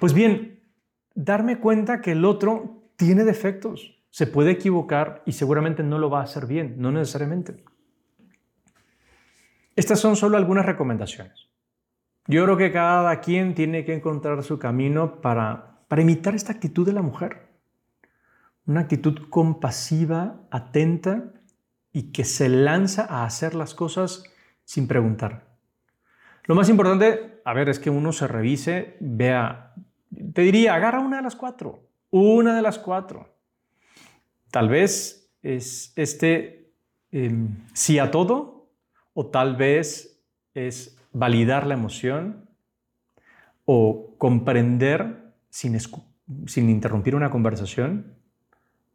Pues 0.00 0.12
bien, 0.12 0.57
darme 1.22 1.58
cuenta 1.58 2.00
que 2.00 2.12
el 2.12 2.24
otro 2.24 2.82
tiene 2.96 3.24
defectos, 3.24 4.02
se 4.10 4.26
puede 4.26 4.52
equivocar 4.52 5.22
y 5.26 5.32
seguramente 5.32 5.82
no 5.82 5.98
lo 5.98 6.10
va 6.10 6.20
a 6.20 6.24
hacer 6.24 6.46
bien, 6.46 6.76
no 6.78 6.90
necesariamente. 6.90 7.64
Estas 9.76 10.00
son 10.00 10.16
solo 10.16 10.36
algunas 10.36 10.66
recomendaciones. 10.66 11.48
Yo 12.26 12.44
creo 12.44 12.56
que 12.56 12.72
cada 12.72 13.20
quien 13.20 13.54
tiene 13.54 13.84
que 13.84 13.94
encontrar 13.94 14.42
su 14.42 14.58
camino 14.58 15.20
para 15.20 15.68
para 15.88 16.02
imitar 16.02 16.34
esta 16.34 16.52
actitud 16.52 16.86
de 16.86 16.92
la 16.92 17.02
mujer. 17.02 17.48
Una 18.66 18.80
actitud 18.80 19.28
compasiva, 19.30 20.42
atenta 20.50 21.32
y 21.92 22.12
que 22.12 22.24
se 22.24 22.50
lanza 22.50 23.06
a 23.08 23.24
hacer 23.24 23.54
las 23.54 23.74
cosas 23.74 24.24
sin 24.64 24.86
preguntar. 24.86 25.48
Lo 26.44 26.54
más 26.54 26.68
importante, 26.68 27.40
a 27.44 27.54
ver, 27.54 27.70
es 27.70 27.78
que 27.78 27.90
uno 27.90 28.12
se 28.12 28.28
revise, 28.28 28.96
vea, 29.00 29.74
te 30.32 30.42
diría, 30.42 30.74
agarra 30.74 31.00
una 31.00 31.18
de 31.18 31.22
las 31.22 31.36
cuatro, 31.36 31.82
una 32.10 32.54
de 32.56 32.62
las 32.62 32.78
cuatro. 32.78 33.28
Tal 34.50 34.68
vez 34.68 35.30
es 35.42 35.92
este 35.96 36.72
em, 37.12 37.56
sí 37.74 37.98
a 37.98 38.10
todo 38.10 38.68
o 39.14 39.26
tal 39.26 39.56
vez 39.56 40.20
es 40.54 40.98
validar 41.12 41.66
la 41.66 41.74
emoción 41.74 42.48
o 43.64 44.14
comprender 44.18 45.32
sin, 45.50 45.76
interrumpir 46.70 47.14
una 47.14 47.30
conversación 47.30 48.14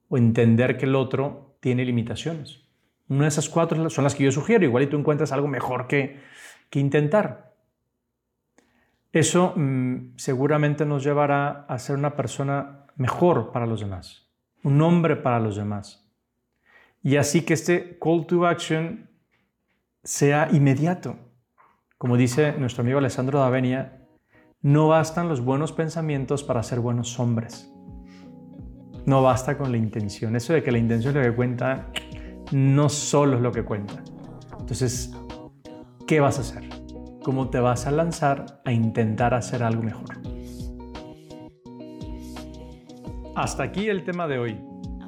o 0.10 0.17
entender 0.17 0.78
que 0.78 0.86
el 0.86 0.95
otro 0.95 1.56
tiene 1.60 1.86
limitaciones. 1.86 2.62
Una 3.08 3.23
de 3.23 3.28
esas 3.30 3.49
cuatro 3.49 3.89
son 3.89 4.04
las 4.04 4.15
que 4.15 4.23
yo 4.23 4.32
sugiero. 4.32 4.65
Igual 4.65 4.84
y 4.84 4.88
tú 4.88 4.97
encuentras 4.97 5.32
algo 5.32 5.47
mejor 5.47 5.88
que, 5.88 6.19
que 6.69 6.80
intentar. 6.80 7.53
Eso 9.13 9.54
mm, 9.56 10.15
seguramente 10.17 10.86
nos 10.86 11.04
llevará 11.04 11.65
a 11.69 11.78
ser 11.78 11.95
una 11.95 12.15
persona 12.15 12.88
mejor 12.95 13.52
para 13.52 13.67
los 13.67 13.80
demás, 13.80 14.28
un 14.63 14.82
hombre 14.82 15.15
para 15.15 15.39
los 15.39 15.56
demás. 15.56 16.12
Y 17.04 17.17
así 17.17 17.41
que 17.41 17.54
este 17.54 17.99
call 17.99 18.26
to 18.26 18.47
action 18.47 19.10
sea 20.04 20.49
inmediato. 20.52 21.15
Como 21.99 22.17
dice 22.17 22.54
nuestro 22.58 22.82
amigo 22.82 22.97
Alessandro 22.97 23.39
Davenia, 23.39 24.08
no 24.62 24.88
bastan 24.88 25.30
los 25.30 25.41
buenos 25.41 25.73
pensamientos 25.73 26.43
para 26.43 26.63
ser 26.63 26.80
buenos 26.80 27.19
hombres. 27.19 27.71
No 29.06 29.21
basta 29.21 29.58
con 29.58 29.71
la 29.71 29.78
intención. 29.78 30.36
Eso 30.36 30.54
de 30.54 30.63
que 30.63 30.71
la 30.71 30.80
intención 30.80 31.15
es 31.15 31.23
lo 31.23 31.32
que 31.32 31.36
cuenta, 31.36 31.91
no 32.52 32.89
solo 32.89 33.36
es 33.36 33.41
lo 33.43 33.52
que 33.52 33.63
cuenta. 33.63 34.02
Entonces, 34.60 35.13
¿qué 36.08 36.19
vas 36.19 36.39
a 36.39 36.41
hacer? 36.41 36.83
¿Cómo 37.23 37.49
te 37.49 37.59
vas 37.59 37.88
a 37.88 37.91
lanzar 37.91 38.62
a 38.65 38.71
intentar 38.71 39.33
hacer 39.33 39.63
algo 39.63 39.81
mejor? 39.81 40.09
Hasta 43.36 43.63
aquí 43.63 43.88
el 43.88 44.03
tema 44.03 44.27
de 44.27 44.39
hoy. 44.39 44.62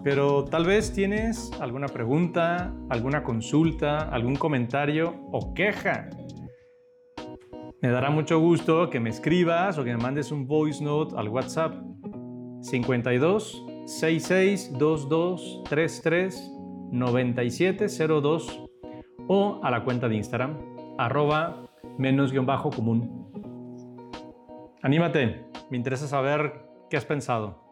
Pero 0.03 0.45
tal 0.45 0.65
vez 0.65 0.93
tienes 0.93 1.51
alguna 1.59 1.87
pregunta, 1.87 2.73
alguna 2.89 3.23
consulta, 3.23 3.99
algún 4.09 4.35
comentario 4.35 5.15
o 5.31 5.53
queja 5.53 6.09
me 7.85 7.91
dará 7.91 8.09
mucho 8.09 8.39
gusto 8.39 8.89
que 8.89 8.99
me 8.99 9.11
escribas 9.11 9.77
o 9.77 9.83
que 9.83 9.91
me 9.91 10.01
mandes 10.01 10.31
un 10.31 10.47
voice 10.47 10.83
note 10.83 11.13
al 11.15 11.29
WhatsApp 11.29 11.75
52 12.61 13.63
66 13.85 14.71
22 14.71 15.61
33 15.69 16.51
9702 16.91 18.61
o 19.27 19.59
a 19.61 19.69
la 19.69 19.83
cuenta 19.83 20.09
de 20.09 20.15
Instagram 20.15 20.57
menos 21.97 22.31
guion 22.31 22.45
bajo 22.45 22.69
común. 22.69 23.31
Anímate, 24.81 25.45
me 25.69 25.77
interesa 25.77 26.07
saber 26.07 26.69
qué 26.89 26.97
has 26.97 27.05
pensado. 27.05 27.64